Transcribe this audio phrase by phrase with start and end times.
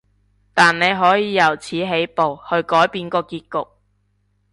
[0.55, 3.69] 但你可以由此起步，去改變個結局